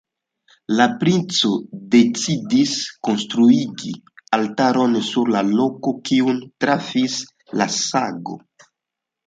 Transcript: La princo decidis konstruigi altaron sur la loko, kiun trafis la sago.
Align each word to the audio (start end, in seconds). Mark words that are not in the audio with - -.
La 0.77 0.85
princo 1.01 1.51
decidis 1.95 2.73
konstruigi 3.09 3.93
altaron 4.39 4.97
sur 5.13 5.31
la 5.37 5.45
loko, 5.53 5.95
kiun 6.11 6.43
trafis 6.67 7.23
la 7.63 7.73
sago. 7.81 8.43